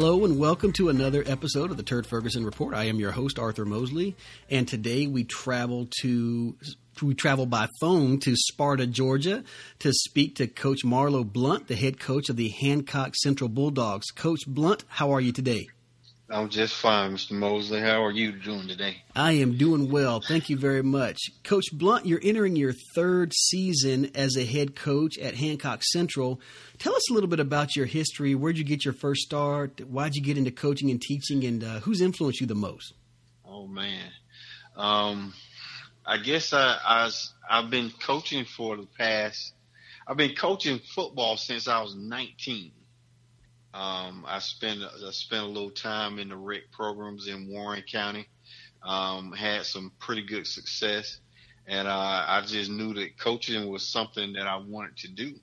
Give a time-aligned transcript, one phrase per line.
[0.00, 2.72] Hello and welcome to another episode of the Turd Ferguson Report.
[2.72, 4.14] I am your host Arthur Mosley,
[4.48, 6.56] and today we travel to
[7.02, 9.42] we travel by phone to Sparta, Georgia,
[9.80, 14.12] to speak to Coach Marlo Blunt, the head coach of the Hancock Central Bulldogs.
[14.12, 15.66] Coach Blunt, how are you today?
[16.30, 17.32] I'm just fine, Mr.
[17.32, 17.80] Mosley.
[17.80, 19.02] How are you doing today?
[19.16, 20.20] I am doing well.
[20.20, 21.18] Thank you very much.
[21.42, 26.38] Coach Blunt, you're entering your third season as a head coach at Hancock Central.
[26.78, 28.34] Tell us a little bit about your history.
[28.34, 29.80] Where'd you get your first start?
[29.88, 31.44] Why'd you get into coaching and teaching?
[31.44, 32.92] And uh, who's influenced you the most?
[33.46, 34.10] Oh, man.
[34.76, 35.32] Um,
[36.04, 37.10] I guess I, I
[37.48, 39.54] I've been coaching for the past,
[40.06, 42.72] I've been coaching football since I was 19.
[43.74, 48.26] Um, I spent I spent a little time in the rec programs in Warren County.
[48.82, 51.18] Um, had some pretty good success,
[51.66, 55.34] and uh, I just knew that coaching was something that I wanted to do.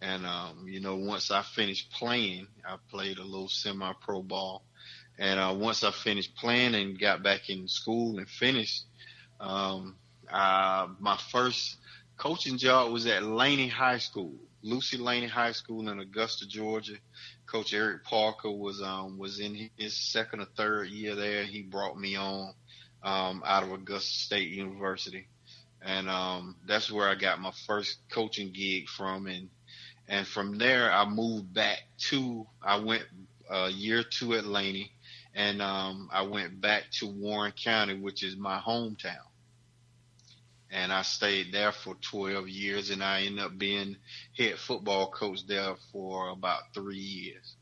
[0.00, 4.64] And um, you know, once I finished playing, I played a little semi-pro ball,
[5.18, 8.84] and uh, once I finished playing and got back in school and finished,
[9.40, 9.96] um,
[10.30, 11.76] uh, my first
[12.22, 16.94] coaching job was at Laney High School, Lucy Laney High School in Augusta, Georgia.
[17.46, 21.42] Coach Eric Parker was um, was in his second or third year there.
[21.42, 22.54] He brought me on
[23.02, 25.26] um, out of Augusta State University,
[25.84, 29.26] and um, that's where I got my first coaching gig from.
[29.26, 29.48] And
[30.06, 33.02] and from there, I moved back to I went
[33.50, 34.84] a year to Atlanta,
[35.34, 39.26] and um, I went back to Warren County, which is my hometown
[40.72, 43.96] and I stayed there for 12 years, and I ended up being
[44.36, 47.56] head football coach there for about three years.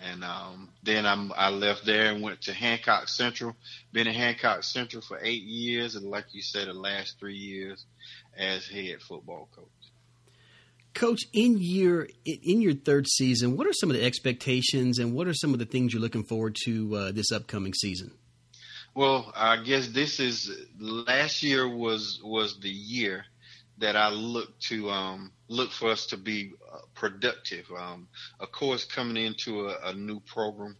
[0.00, 3.56] And um, then I'm, I left there and went to Hancock Central.
[3.92, 7.86] Been at Hancock Central for eight years, and like you said, the last three years
[8.36, 9.66] as head football coach.
[10.92, 15.28] Coach, in your in your third season, what are some of the expectations, and what
[15.28, 18.12] are some of the things you're looking forward to uh, this upcoming season?
[18.96, 23.26] Well, I guess this is last year was was the year
[23.76, 27.66] that I look to um, look for us to be uh, productive.
[27.78, 28.08] Um,
[28.40, 30.78] of course, coming into a, a new program,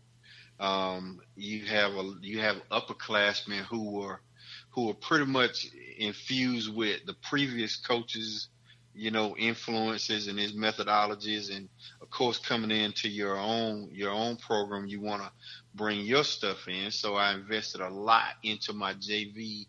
[0.59, 4.22] um, you have a you have upperclassmen who are
[4.71, 5.66] who are pretty much
[5.98, 8.48] infused with the previous coaches,
[8.97, 11.69] you know, influences and his methodologies, and
[12.01, 15.31] of course, coming into your own your own program, you want to
[15.75, 16.91] bring your stuff in.
[16.91, 19.67] So I invested a lot into my JV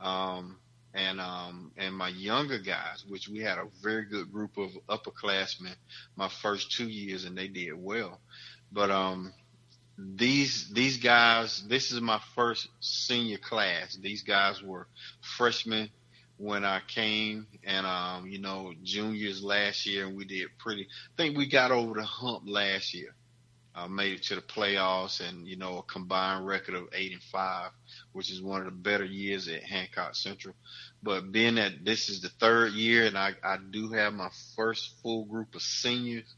[0.00, 0.58] um,
[0.92, 5.74] and um, and my younger guys, which we had a very good group of upperclassmen
[6.14, 8.20] my first two years, and they did well.
[8.70, 9.32] But um,
[9.98, 13.96] these these guys, this is my first senior class.
[13.96, 14.86] These guys were
[15.20, 15.88] freshmen
[16.38, 20.82] when I came, and um, you know, juniors last year, and we did pretty.
[20.82, 23.14] I think we got over the hump last year
[23.76, 27.22] uh, made it to the playoffs and you know a combined record of eight and
[27.22, 27.70] five,
[28.12, 30.54] which is one of the better years at Hancock Central.
[31.02, 34.94] But being that this is the third year and I, I do have my first
[35.02, 36.34] full group of seniors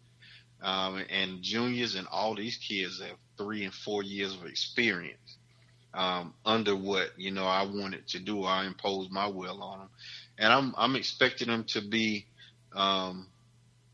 [0.60, 5.27] um, and juniors, and all these kids have three and four years of experience
[5.94, 8.44] um, under what you know I wanted to do.
[8.44, 9.88] I imposed my will on them,
[10.38, 12.26] and I'm I'm expecting them to be
[12.74, 13.28] um,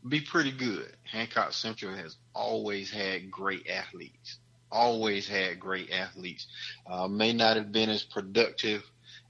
[0.07, 0.95] be pretty good.
[1.03, 4.39] Hancock Central has always had great athletes.
[4.71, 6.47] Always had great athletes.
[6.85, 8.83] Uh, may not have been as productive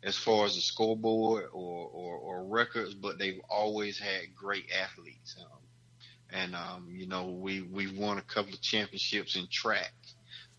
[0.03, 5.35] as far as the scoreboard or, or, or records, but they've always had great athletes.
[5.39, 5.59] Um,
[6.31, 9.93] and um, you know, we we've won a couple of championships in track.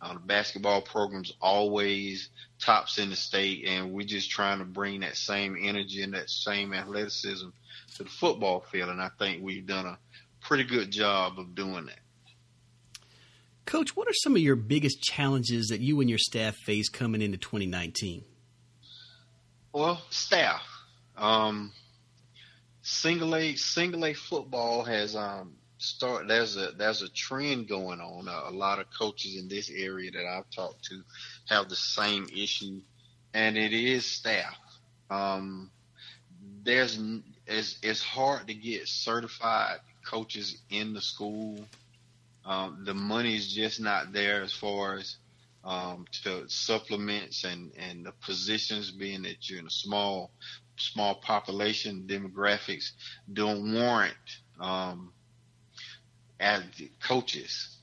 [0.00, 5.00] Uh, the basketball program's always tops in the state, and we're just trying to bring
[5.00, 7.48] that same energy and that same athleticism
[7.96, 8.90] to the football field.
[8.90, 9.98] And I think we've done a
[10.42, 11.98] pretty good job of doing that.
[13.64, 17.20] Coach, what are some of your biggest challenges that you and your staff face coming
[17.20, 18.22] into 2019?
[19.72, 20.62] Well, staff.
[21.16, 21.72] Um,
[22.82, 26.28] single A single A football has um, start.
[26.28, 28.28] There's a there's a trend going on.
[28.28, 31.02] Uh, a lot of coaches in this area that I've talked to
[31.48, 32.80] have the same issue,
[33.34, 34.56] and it is staff.
[35.10, 35.70] Um,
[36.62, 36.98] there's
[37.46, 41.64] it's, it's hard to get certified coaches in the school.
[42.44, 45.16] Um, the money is just not there as far as
[45.64, 50.30] um, to supplements and, and the positions being that you're in a small
[50.78, 52.90] small population demographics
[53.32, 54.14] don't warrant
[54.60, 55.10] um,
[56.40, 56.62] as
[57.00, 57.76] coaches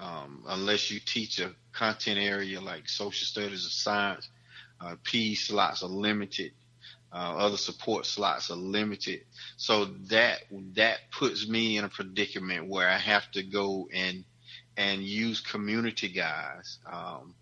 [0.00, 4.28] um, unless you teach a content area like social studies or science.
[4.80, 6.52] Uh, P slots are limited
[7.12, 9.22] uh, other support slots are limited.
[9.56, 10.42] So that
[10.74, 14.24] that puts me in a predicament where I have to go and
[14.76, 17.34] and use community guys, um,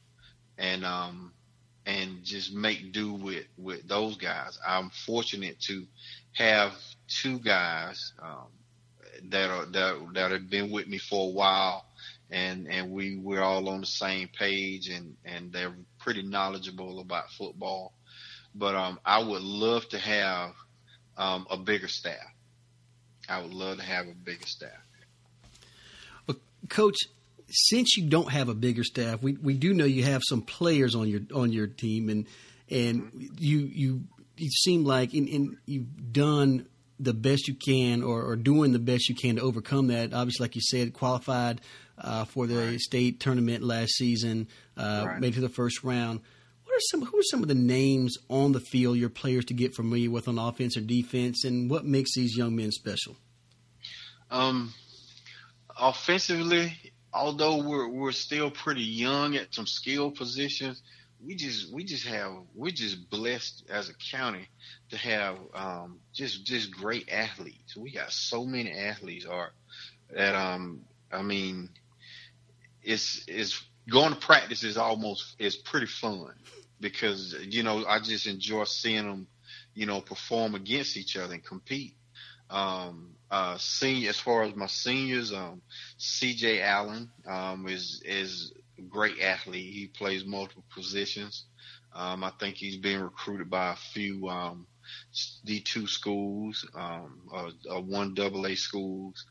[0.57, 1.33] and um,
[1.85, 4.59] and just make do with with those guys.
[4.67, 5.87] I'm fortunate to
[6.33, 6.73] have
[7.07, 8.49] two guys um,
[9.31, 11.85] that are that that have been with me for a while,
[12.31, 17.31] and and we we're all on the same page, and and they're pretty knowledgeable about
[17.31, 17.93] football.
[18.55, 20.53] But um, I would love to have
[21.17, 22.35] um, a bigger staff.
[23.29, 24.71] I would love to have a bigger staff.
[26.27, 26.39] Well,
[26.69, 26.97] Coach,
[27.49, 30.95] since you don't have a bigger staff, we, we do know you have some players
[30.95, 32.27] on your on your team, and
[32.71, 33.27] and mm-hmm.
[33.39, 34.05] you you
[34.37, 36.67] you seem like in, in you've done
[37.01, 40.13] the best you can or, or, doing the best you can to overcome that.
[40.13, 41.61] Obviously, like you said, qualified
[41.97, 42.81] uh, for the right.
[42.81, 45.21] state tournament last season, uh, right.
[45.21, 46.21] made to the first round.
[46.65, 47.03] What are some?
[47.03, 50.29] Who are some of the names on the field your players to get familiar with
[50.29, 53.17] on offense or defense, and what makes these young men special?
[54.31, 54.75] Um,
[55.81, 56.77] offensively,
[57.13, 60.83] although we're we're still pretty young at some skill positions,
[61.25, 64.49] we just we just have we're just blessed as a county
[64.91, 67.77] to have um, just just great athletes.
[67.77, 69.53] We got so many athletes are
[70.15, 70.83] that um
[71.13, 71.71] I mean
[72.83, 76.35] it's it's going to practice is almost is pretty fun
[76.81, 79.27] because you know I just enjoy seeing them
[79.75, 81.95] you know perform against each other and compete.
[82.51, 85.61] Um, uh, senior as far as my seniors, um,
[85.99, 86.63] C.J.
[86.63, 89.73] Allen um, is is great athlete.
[89.75, 91.45] He plays multiple positions.
[91.95, 94.67] Um, I think he's being recruited by a few um,
[95.47, 99.25] D2 schools, um, uh, uh, one AA schools.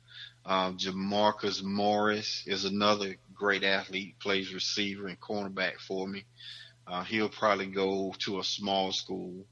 [0.45, 6.25] Um, Jamarcus Morris is another great athlete, plays receiver and cornerback for me.
[6.85, 9.45] Uh, he'll probably go to a small school.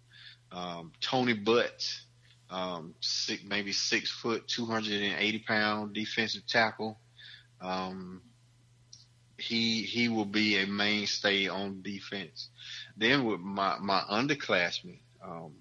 [0.51, 2.05] Um, Tony Butts
[2.49, 6.99] um, six, maybe six foot, 280 pound defensive tackle.
[7.61, 8.21] Um,
[9.37, 12.49] he he will be a mainstay on defense.
[12.97, 15.53] Then with my my underclassmen, um,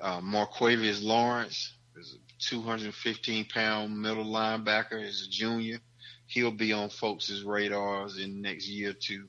[0.00, 5.02] uh, Marquavius Lawrence is a 215 pound middle linebacker.
[5.02, 5.80] Is a junior.
[6.26, 9.28] He'll be on folks' radars in next year or two.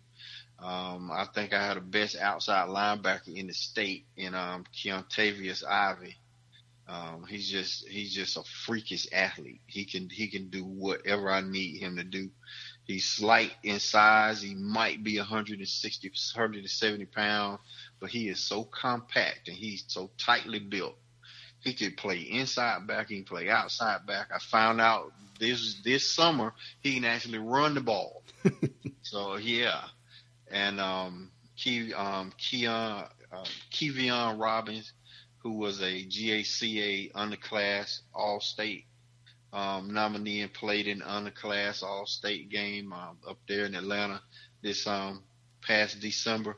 [0.61, 5.63] Um, I think I had the best outside linebacker in the state in um, Keontavious
[5.65, 6.17] Ivy.
[6.87, 9.61] Um, he's just he's just a freakish athlete.
[9.67, 12.31] He can he can do whatever I need him to do.
[12.89, 14.41] He's slight in size.
[14.41, 17.59] He might be 160, 170 pounds,
[17.99, 20.95] but he is so compact and he's so tightly built.
[21.59, 23.09] He could play inside back.
[23.09, 24.31] He can play outside back.
[24.33, 28.23] I found out this this summer he can actually run the ball.
[29.03, 29.83] so yeah,
[30.49, 34.93] and um, Key um, Keon uh, Kevion Robbins
[35.43, 38.85] who was a GACA underclass All State
[39.51, 44.21] um, nominee and played in underclass All State game um, up there in Atlanta
[44.61, 45.23] this um,
[45.61, 46.57] past December.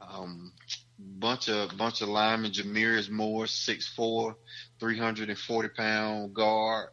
[0.00, 0.52] Um,
[0.98, 2.52] bunch of bunch of linemen.
[2.52, 4.34] Jamirius Moore, 6'4",
[4.78, 6.90] 340 pound guard,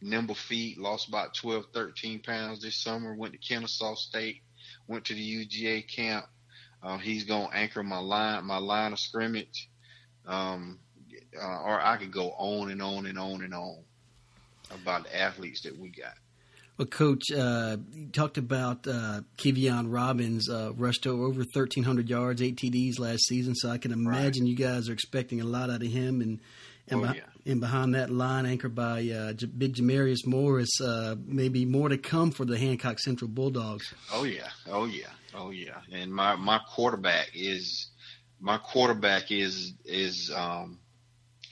[0.00, 0.78] nimble feet.
[0.78, 3.14] Lost about 12, 13 pounds this summer.
[3.14, 4.42] Went to Kennesaw State.
[4.88, 6.26] Went to the UGA camp.
[6.82, 9.68] Uh, he's gonna anchor my line my line of scrimmage.
[10.26, 10.80] Um,
[11.40, 13.84] uh, or I could go on and on and on and on
[14.70, 16.14] about the athletes that we got.
[16.78, 22.56] Well, Coach, uh, you talked about uh, Kevion Robbins uh, rushed over 1,300 yards, eight
[22.56, 23.54] TDs last season.
[23.54, 24.50] So I can imagine right.
[24.50, 26.22] you guys are expecting a lot out of him.
[26.22, 26.40] And
[26.90, 27.22] and, oh, yeah.
[27.46, 31.98] and behind that line, anchored by uh, J- Big Jamarius Morris, uh, maybe more to
[31.98, 33.92] come for the Hancock Central Bulldogs.
[34.12, 35.78] Oh yeah, oh yeah, oh yeah.
[35.92, 37.88] And my my quarterback is
[38.40, 40.80] my quarterback is is um,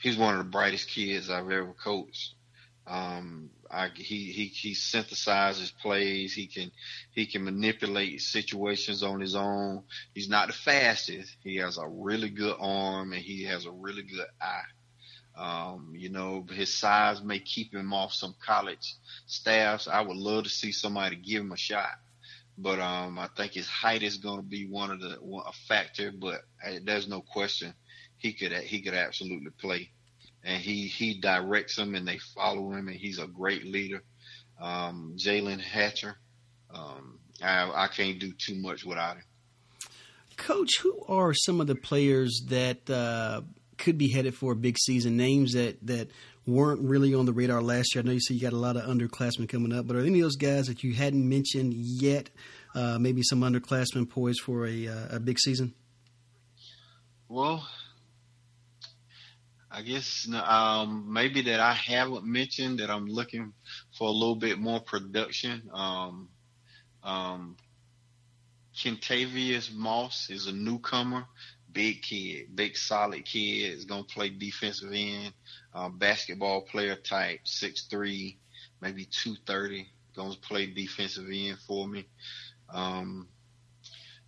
[0.02, 2.34] he's one of the brightest kids I've ever coached.
[2.88, 6.32] Um, I, he he he synthesizes plays.
[6.32, 6.70] He can
[7.12, 9.82] he can manipulate situations on his own.
[10.14, 11.36] He's not the fastest.
[11.44, 14.62] He has a really good arm and he has a really good eye.
[15.36, 18.94] Um, you know, his size may keep him off some college
[19.26, 19.86] staffs.
[19.86, 21.98] I would love to see somebody give him a shot
[22.58, 26.10] but um, I think his height is going to be one of the a factor.
[26.10, 27.72] But uh, there's no question
[28.18, 29.90] he could he could absolutely play,
[30.48, 34.02] and he he directs them and they follow him, and he's a great leader.
[34.60, 36.16] Um, Jalen Hatcher,
[36.74, 39.24] um, I, I can't do too much without him.
[40.38, 43.42] Coach, who are some of the players that uh,
[43.76, 45.18] could be headed for a big season?
[45.18, 46.08] Names that that
[46.46, 48.02] weren't really on the radar last year.
[48.02, 50.20] I know you said you got a lot of underclassmen coming up, but are any
[50.20, 52.30] of those guys that you hadn't mentioned yet?
[52.74, 55.74] Uh, maybe some underclassmen poised for a, uh, a big season.
[57.28, 57.68] Well,
[59.70, 63.52] I guess um, maybe that I haven't mentioned that I'm looking
[63.96, 65.68] for a little bit more production.
[65.72, 66.28] Um,
[67.02, 67.56] um,
[68.74, 71.26] Kentavious Moss is a newcomer,
[71.72, 73.72] big kid, big solid kid.
[73.76, 75.34] Is gonna play defensive end,
[75.74, 78.38] uh, basketball player type, six three,
[78.80, 79.88] maybe two thirty.
[80.16, 82.06] Gonna play defensive end for me.
[82.72, 83.28] Um,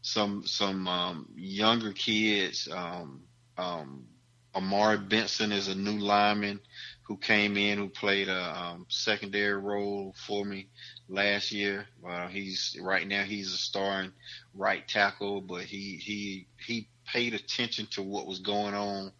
[0.02, 2.68] some some um, younger kids.
[2.70, 3.22] Um,
[3.56, 4.06] um,
[4.54, 6.60] Amari Benson is a new lineman
[7.02, 10.68] who came in who played a um, secondary role for me
[11.08, 11.86] last year.
[12.08, 14.12] Uh, he's right now he's a starting
[14.54, 19.12] right tackle, but he he he paid attention to what was going on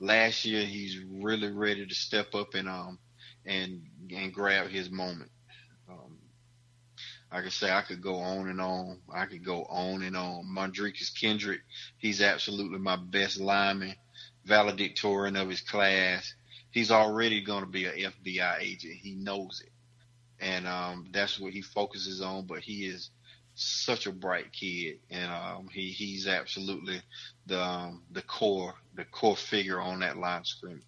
[0.00, 0.64] last year.
[0.64, 2.98] He's really ready to step up and um
[3.46, 5.30] and and grab his moment.
[5.88, 6.18] Um,
[7.30, 9.00] I could say, I could go on and on.
[9.12, 10.44] I could go on and on.
[10.46, 11.60] Mondrikus Kendrick,
[11.98, 13.94] he's absolutely my best lineman,
[14.48, 16.34] valedictorian of his class
[16.70, 18.94] he's already going to be an FBI agent.
[18.94, 19.72] He knows it,
[20.40, 22.46] and um, that's what he focuses on.
[22.46, 23.10] But he is
[23.54, 27.00] such a bright kid, and um, he he's absolutely
[27.46, 30.82] the um, the core the core figure on that line scrimmage.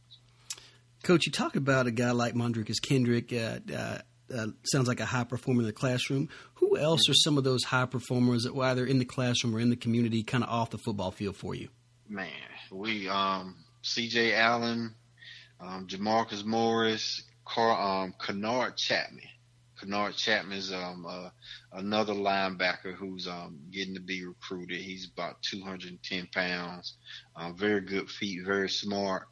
[1.02, 3.32] Coach, you talk about a guy like Mondrikus Kendrick.
[3.32, 3.98] Uh, uh,
[4.32, 6.28] uh, sounds like a high performer in the classroom.
[6.56, 9.60] Who else are some of those high performers that were either in the classroom or
[9.60, 11.68] in the community, kind of off the football field for you?
[12.08, 12.28] Man,
[12.70, 14.34] we um, C.J.
[14.34, 14.94] Allen,
[15.60, 19.24] um, Jamarcus Morris, Car, um, Kennard Chapman.
[19.80, 21.30] Kennard Chapman is um, uh,
[21.72, 24.80] another linebacker who's um, getting to be recruited.
[24.80, 26.96] He's about 210 pounds,
[27.34, 29.26] um, very good feet, very smart.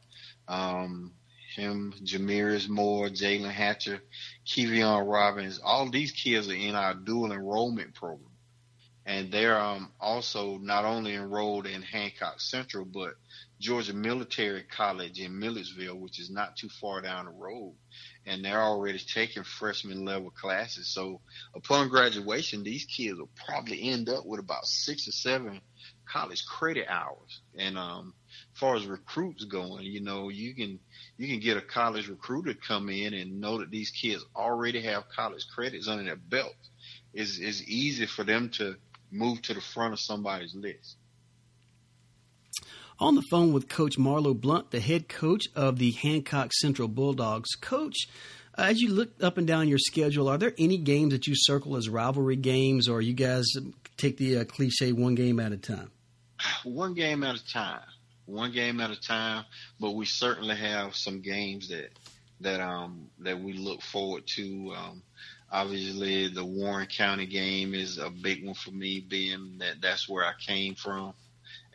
[0.48, 1.12] Um,
[1.54, 4.00] him, Jamirius Moore, Jalen Hatcher,
[4.46, 8.30] Kevion Robbins, all these kids are in our dual enrollment program.
[9.04, 13.14] And they're um, also not only enrolled in Hancock Central, but
[13.60, 17.74] Georgia Military College in Milledgeville, which is not too far down the road.
[18.24, 20.88] And they're already taking freshman level classes.
[20.88, 21.20] So
[21.56, 25.60] upon graduation, these kids will probably end up with about six or seven
[26.06, 27.40] college credit hours.
[27.56, 28.14] And um,
[28.54, 30.78] as far as recruits going, you know, you can
[31.16, 35.08] you can get a college recruiter come in and know that these kids already have
[35.08, 36.54] college credits under their belt.
[37.12, 38.76] It's, it's easy for them to
[39.10, 40.96] move to the front of somebody's list
[43.00, 47.54] on the phone with Coach Marlo Blunt, the head coach of the Hancock Central Bulldogs.
[47.54, 48.08] Coach,
[48.56, 51.34] uh, as you look up and down your schedule, are there any games that you
[51.36, 53.46] circle as rivalry games, or you guys
[53.96, 55.90] take the uh, cliche one game at a time?
[56.64, 57.82] One game at a time.
[58.26, 59.44] One game at a time.
[59.80, 61.90] But we certainly have some games that
[62.40, 64.72] that um that we look forward to.
[64.76, 65.02] Um,
[65.50, 70.24] obviously, the Warren County game is a big one for me, being that that's where
[70.24, 71.14] I came from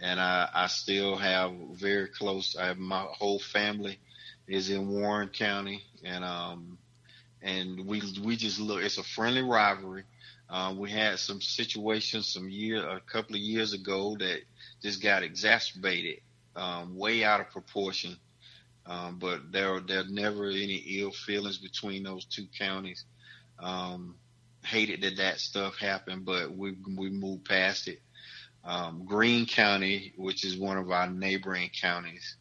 [0.04, 2.58] and I, I still have very close.
[2.58, 4.00] I have my whole family
[4.50, 6.78] is in Warren County, and um,
[7.42, 8.84] and we we just look.
[8.84, 10.04] It's a friendly rivalry.
[10.50, 14.42] Uh, we had some situations some year a couple of years ago that
[14.82, 16.20] just got exacerbated,
[16.58, 18.18] um, way out of proportion.
[18.86, 23.06] Um, but there there never any ill feelings between those two counties.
[23.58, 24.16] Um,
[24.66, 28.02] hated that that stuff happened, but we we moved past it
[28.64, 32.38] um, Greene County, which is one of our neighboring counties.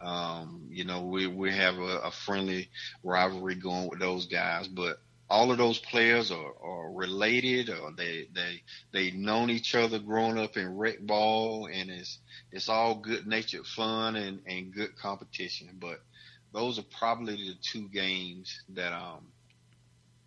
[0.00, 2.68] Um, you know, we, we have a, a, friendly
[3.02, 8.28] rivalry going with those guys, but all of those players are, are related or they,
[8.34, 12.18] they, they known each other growing up in rec ball and it's,
[12.52, 15.70] it's all good natured fun and, and good competition.
[15.80, 16.00] But
[16.52, 19.26] those are probably the two games that, um,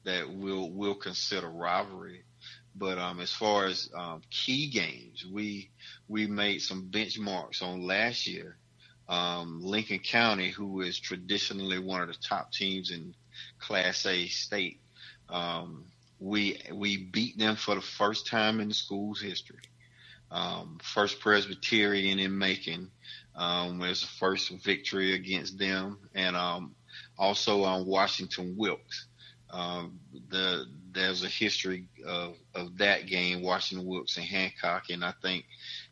[0.04, 2.24] that we'll, we'll consider rivalry.
[2.80, 5.70] But um, as far as um, key games, we
[6.08, 8.58] we made some benchmarks on last year.
[9.10, 13.16] Um, Lincoln County, who is traditionally one of the top teams in
[13.60, 14.80] Class A state,
[15.28, 15.86] um,
[16.20, 19.60] we we beat them for the first time in the school's history.
[20.32, 22.92] Um, first Presbyterian in Macon
[23.36, 26.38] um, was the first victory against them, and
[27.18, 29.09] also on Washington Wilkes.
[29.52, 35.14] Um, the there's a history of, of that game, Washington Wilkes and Hancock, and I
[35.22, 35.46] think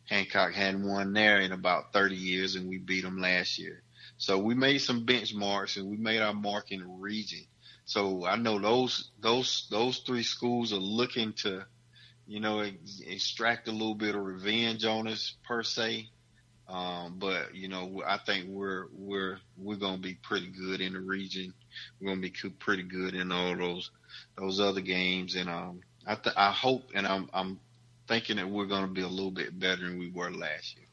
[0.06, 3.84] Hancock hadn't won there in about 30 years, and we beat them last year.
[4.18, 7.46] So we made some benchmarks, and we made our mark in the region.
[7.86, 11.66] So I know those those those three schools are looking to,
[12.26, 12.66] you know,
[13.06, 16.10] extract a little bit of revenge on us per se.
[16.70, 21.00] Um, but you know, I think we're we're we're gonna be pretty good in the
[21.00, 21.54] region.
[22.00, 23.90] We're gonna be pretty good in all those
[24.38, 27.60] those other games, and um, I th- I hope and I'm I'm
[28.08, 30.88] thinking that we're gonna be a little bit better than we were last year.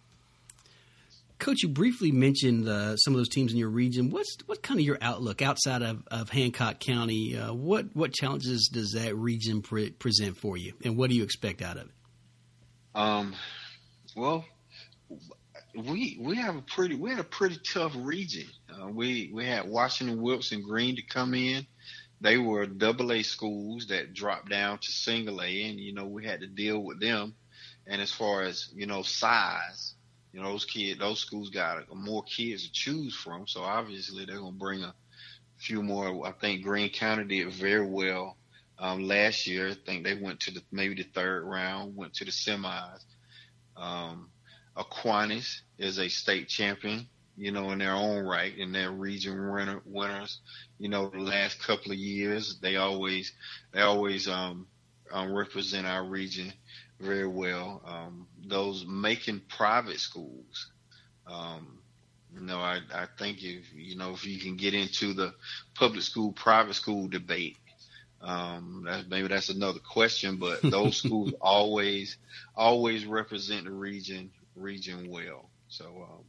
[1.41, 4.11] Coach, you briefly mentioned uh, some of those teams in your region.
[4.11, 7.37] What's what kind of your outlook outside of, of Hancock County?
[7.37, 11.25] Uh, what what challenges does that region pre- present for you, and what do you
[11.25, 11.91] expect out of it?
[12.95, 13.35] Um,
[14.15, 14.45] well,
[15.75, 18.47] we we have a pretty we had a pretty tough region.
[18.71, 21.67] Uh, we we had Washington Wilkes and Greene to come in.
[22.21, 26.25] They were double A schools that dropped down to single A, and you know we
[26.25, 27.35] had to deal with them.
[27.87, 29.95] And as far as you know size,
[30.33, 33.47] you know those kids, those schools got more kids to choose from.
[33.47, 34.95] So obviously they're gonna bring a
[35.59, 36.27] few more.
[36.27, 38.37] I think Greene County did very well
[38.79, 39.71] um, last year.
[39.71, 43.05] I think they went to the maybe the third round, went to the semis.
[43.77, 44.31] Um,
[44.77, 49.81] Aquinas is a state champion, you know, in their own right, in their region winner,
[49.85, 50.41] winners.
[50.79, 53.33] You know, the last couple of years, they always,
[53.73, 54.67] they always, um,
[55.13, 56.53] um, represent our region
[57.01, 57.83] very well.
[57.85, 60.71] Um, those Macon private schools,
[61.27, 61.79] um,
[62.35, 65.35] you know, I, I think if, you know, if you can get into the
[65.75, 67.57] public school, private school debate,
[68.21, 72.17] um, that, maybe that's another question, but those schools always,
[72.57, 75.51] always represent the region region well.
[75.69, 76.25] So um,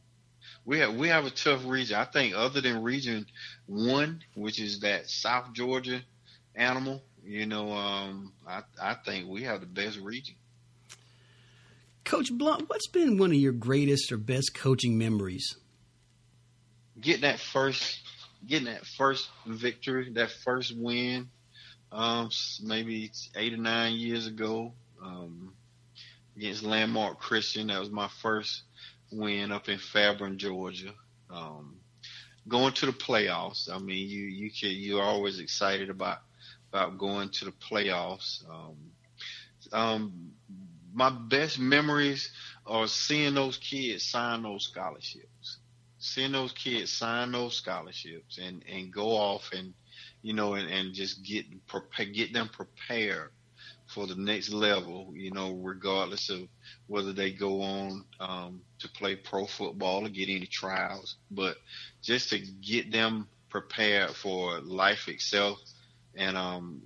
[0.64, 1.96] we have we have a tough region.
[1.96, 3.26] I think other than region
[3.66, 6.02] one, which is that South Georgia
[6.54, 10.34] animal, you know, um, I I think we have the best region.
[12.04, 15.56] Coach Blunt, what's been one of your greatest or best coaching memories?
[17.00, 18.00] Getting that first,
[18.46, 21.28] getting that first victory, that first win,
[21.90, 22.30] um,
[22.62, 24.72] maybe eight or nine years ago.
[25.02, 25.52] Um,
[26.36, 27.68] against Landmark Christian.
[27.68, 28.62] That was my first
[29.10, 30.92] win up in Fairburn, Georgia.
[31.30, 31.76] Um,
[32.48, 33.68] going to the playoffs.
[33.72, 36.18] I mean, you you can you're always excited about
[36.72, 38.44] about going to the playoffs.
[38.48, 38.76] Um,
[39.72, 40.32] um,
[40.92, 42.30] my best memories
[42.66, 45.58] are seeing those kids sign those scholarships,
[45.98, 49.74] seeing those kids sign those scholarships and and go off and
[50.22, 51.46] you know and, and just get
[52.12, 53.30] get them prepared
[53.86, 56.40] for the next level, you know, regardless of
[56.86, 61.56] whether they go on um, to play pro football or get any trials, but
[62.02, 65.58] just to get them prepared for life itself
[66.16, 66.82] and um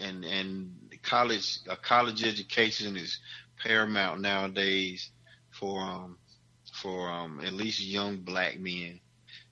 [0.00, 0.72] and and
[1.02, 3.18] college a college education is
[3.62, 5.10] paramount nowadays
[5.50, 6.16] for um
[6.72, 9.00] for um at least young black men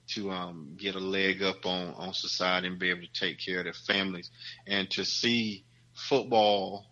[0.07, 3.59] to um get a leg up on on society and be able to take care
[3.59, 4.31] of their families.
[4.67, 5.65] And to see
[5.99, 6.85] football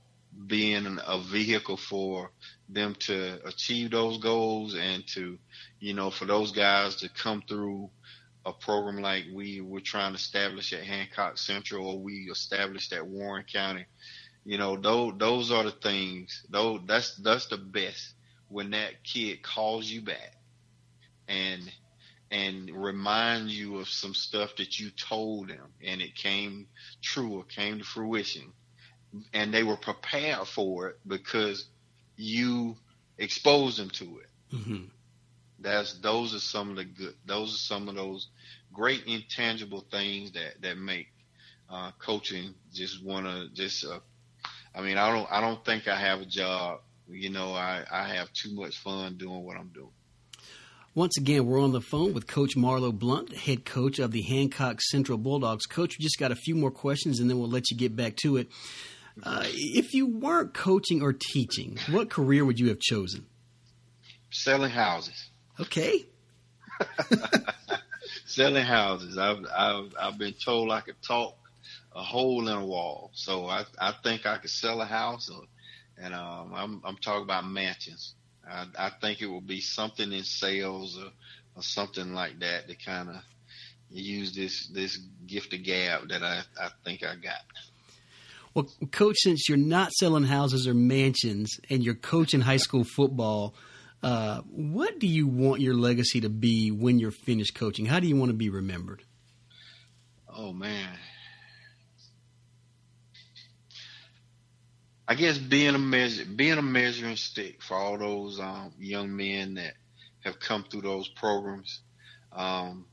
[0.46, 2.32] being a vehicle for
[2.70, 5.38] them to achieve those goals and to,
[5.80, 7.90] you know, for those guys to come through
[8.46, 13.06] a program like we were trying to establish at Hancock Central or we established at
[13.06, 13.86] Warren County.
[14.46, 16.46] You know, those those are the things.
[16.50, 18.14] Those that's that's the best
[18.48, 20.34] when that kid calls you back
[21.28, 21.62] and
[22.32, 26.68] and remind you of some stuff that you told them and it came
[27.02, 28.54] true or came to fruition
[29.34, 31.66] and they were prepared for it because
[32.16, 32.76] you
[33.18, 34.56] exposed them to it.
[34.56, 34.86] Mm-hmm.
[35.60, 37.16] That's those are some of the good.
[37.26, 38.28] Those are some of those
[38.72, 41.08] great intangible things that that make
[41.70, 43.86] uh, coaching just want to just.
[43.86, 44.00] Uh,
[44.76, 45.28] I mean, I don't.
[45.32, 46.82] I don't think I have a job.
[47.10, 49.92] You know, I I have too much fun doing what I'm doing.
[50.98, 54.82] Once again, we're on the phone with Coach Marlo Blunt, head coach of the Hancock
[54.82, 55.68] Central Bulldogs.
[55.68, 58.16] Coach, we just got a few more questions and then we'll let you get back
[58.16, 58.48] to it.
[59.24, 63.26] Uh, if you weren't coaching or teaching, what career would you have chosen?
[64.32, 65.30] Selling houses.
[65.60, 66.06] Okay.
[68.26, 69.18] Selling houses.
[69.18, 71.36] I've, I've I've been told I could talk
[71.96, 75.44] a hole in a wall, so I I think I could sell a house, or,
[75.98, 78.14] and um, I'm I'm talking about mansions.
[78.48, 81.10] I, I think it will be something in sales or,
[81.56, 83.16] or something like that to kind of
[83.90, 87.42] use this this gift of gab that I I think I got.
[88.58, 93.54] Well, coach, since you're not selling houses or mansions and you're coaching high school football,
[94.02, 97.86] uh, what do you want your legacy to be when you're finished coaching?
[97.86, 99.04] How do you want to be remembered?
[100.36, 100.90] Oh man,
[105.08, 109.54] I guess being a measure, being a measuring stick for all those um, young men
[109.54, 109.76] that
[110.22, 111.82] have come through those programs.
[112.32, 112.88] Um,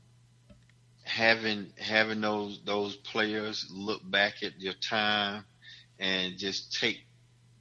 [1.01, 5.43] having having those those players look back at your time
[5.99, 7.05] and just take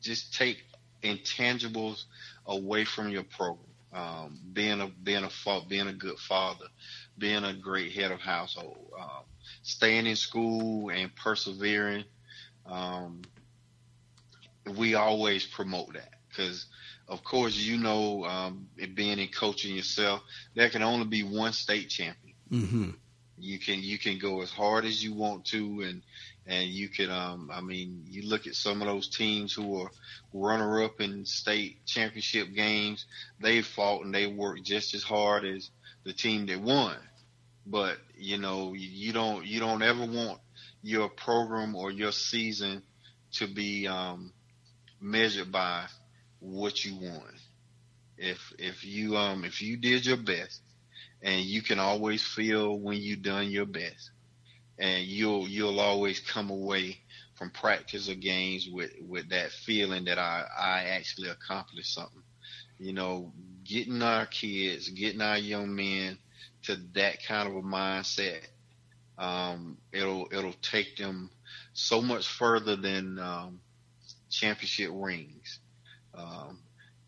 [0.00, 0.58] just take
[1.02, 2.04] intangibles
[2.46, 3.68] away from your program.
[3.92, 6.66] Um, being a being a being a good father,
[7.16, 9.22] being a great head of household, um,
[9.62, 12.04] staying in school and persevering.
[12.66, 13.22] Um,
[14.76, 16.14] we always promote that.
[16.28, 16.66] because
[17.06, 20.22] of course you know um, it being in coaching yourself,
[20.54, 22.34] there can only be one state champion.
[22.50, 22.90] Mm-hmm.
[23.38, 26.02] You can you can go as hard as you want to, and
[26.46, 29.90] and you can um, I mean you look at some of those teams who are
[30.32, 33.06] runner up in state championship games,
[33.40, 35.70] they fought and they worked just as hard as
[36.04, 36.96] the team that won.
[37.66, 40.40] But you know you don't you don't ever want
[40.82, 42.82] your program or your season
[43.34, 44.32] to be um,
[45.00, 45.86] measured by
[46.40, 47.32] what you won
[48.18, 50.62] If if you um if you did your best,
[51.22, 54.10] and you can always feel when you done your best,
[54.78, 56.98] and you'll you'll always come away
[57.34, 62.22] from practice or games with with that feeling that I I actually accomplished something.
[62.78, 63.32] You know,
[63.64, 66.18] getting our kids, getting our young men
[66.64, 68.46] to that kind of a mindset,
[69.18, 71.30] um, it'll it'll take them
[71.72, 73.60] so much further than um,
[74.30, 75.60] championship rings.
[76.14, 76.60] Um,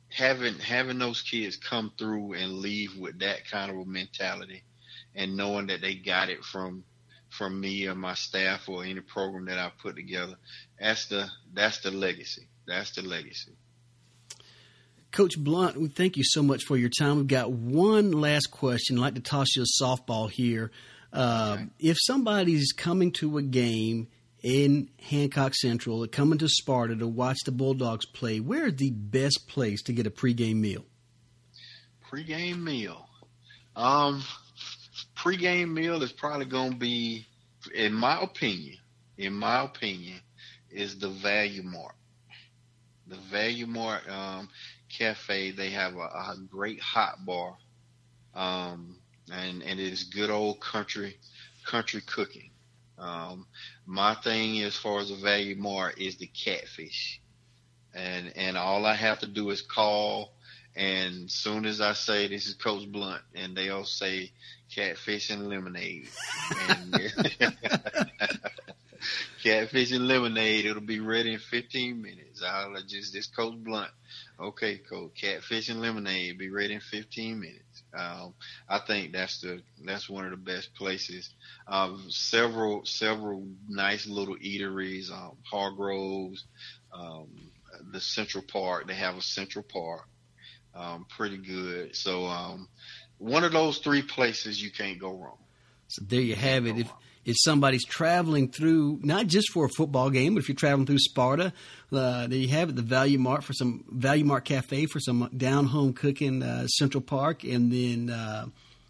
[0.08, 4.62] having having those kids come through and leave with that kind of a mentality,
[5.14, 6.84] and knowing that they got it from
[7.36, 10.34] from me or my staff or any program that I put together,
[10.80, 12.48] that's the that's the legacy.
[12.66, 13.52] That's the legacy.
[15.12, 17.16] Coach Blunt, we thank you so much for your time.
[17.16, 18.98] We've got one last question.
[18.98, 20.70] I'd like to toss you a softball here.
[21.12, 21.66] Uh, okay.
[21.78, 24.08] If somebody's coming to a game
[24.42, 29.48] in Hancock Central, coming to Sparta to watch the Bulldogs play, where is the best
[29.48, 30.84] place to get a pregame meal?
[32.10, 33.08] Pregame meal.
[33.74, 34.22] Um,
[35.26, 37.26] pregame meal is probably going to be,
[37.74, 38.76] in my opinion,
[39.18, 40.20] in my opinion,
[40.70, 41.96] is the Value Mart.
[43.08, 44.48] The Value Mart um,
[44.88, 47.56] Cafe, they have a, a great hot bar,
[48.34, 48.98] um,
[49.32, 51.16] and and it is good old country
[51.66, 52.50] country cooking.
[52.98, 53.46] Um,
[53.84, 57.20] my thing as far as a value mart is the catfish.
[57.94, 60.32] And, and all I have to do is call
[60.76, 64.30] and soon as I say this is Coach Blunt and they all say
[64.74, 66.08] catfish and lemonade.
[66.68, 66.94] and
[69.42, 72.42] catfish and lemonade, it'll be ready in 15 minutes.
[72.42, 73.90] I'll just, this Coach Blunt.
[74.38, 77.82] Okay, Coach, catfish and lemonade, be ready in 15 minutes.
[77.96, 78.34] Um,
[78.68, 81.30] I think that's the that's one of the best places.
[81.66, 86.44] Um, several several nice little eateries, um, Hargroves,
[86.92, 87.28] um,
[87.92, 88.86] the Central Park.
[88.86, 90.06] They have a Central Park,
[90.76, 91.96] um, pretty good.
[91.96, 92.68] So um,
[93.18, 95.38] one of those three places you can't go wrong.
[95.88, 96.78] So there you have it.
[96.78, 96.92] If
[97.24, 101.00] if somebody's traveling through, not just for a football game, but if you're traveling through
[101.00, 101.52] Sparta,
[101.92, 105.28] uh, there you have it, the Value Mart for some Value Mart Cafe for some
[105.36, 108.46] down home cooking, uh, Central Park, and then uh,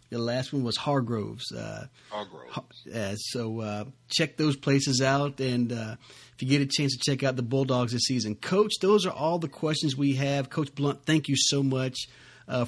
[0.09, 1.51] the last one was Hargroves.
[1.51, 2.87] Uh, Hargroves.
[2.87, 7.23] Uh, so uh, check those places out, and if you get a chance to check
[7.23, 10.49] out the Bulldogs this season, Coach, those are all the questions we have.
[10.49, 11.97] Coach Blunt, thank you so much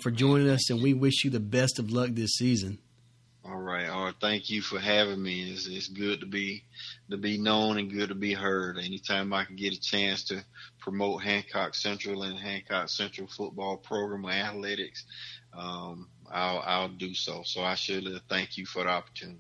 [0.01, 2.79] for joining us, and we wish you the best of luck this season.
[3.49, 4.15] All right, all right.
[4.21, 5.49] Thank you for having me.
[5.49, 6.65] It's, it's good to be
[7.09, 8.77] to be known and good to be heard.
[8.77, 10.43] Anytime I can get a chance to
[10.79, 15.03] promote Hancock Central and Hancock Central football program or athletics,
[15.57, 17.41] um, I'll I'll do so.
[17.45, 19.39] So I should uh, thank you for the opportunity.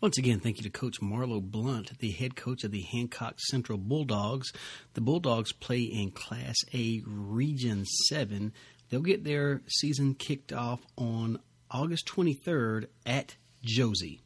[0.00, 3.78] Once again, thank you to Coach Marlo Blunt, the head coach of the Hancock Central
[3.78, 4.52] Bulldogs.
[4.92, 8.52] The Bulldogs play in Class A Region 7.
[8.88, 11.40] They'll get their season kicked off on
[11.70, 14.20] August 23rd at Josey.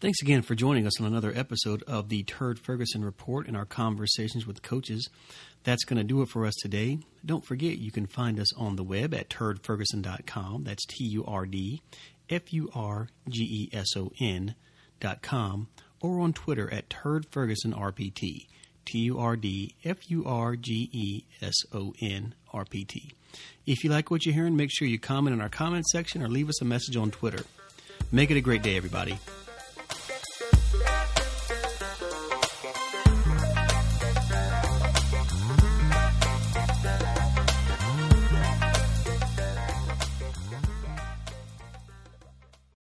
[0.00, 3.64] Thanks again for joining us on another episode of the Turd Ferguson Report and our
[3.64, 5.08] conversations with coaches.
[5.64, 7.00] That's going to do it for us today.
[7.24, 10.64] Don't forget you can find us on the web at turdferguson.com.
[10.64, 11.82] That's T U R D
[12.28, 15.68] F U R G E S O N.com
[16.00, 18.46] or on Twitter at turdfergusonrpt.
[18.86, 23.12] T U R D F U R G E S O N R P T.
[23.66, 26.28] If you like what you're hearing, make sure you comment in our comment section or
[26.28, 27.44] leave us a message on Twitter.
[28.10, 29.18] Make it a great day, everybody.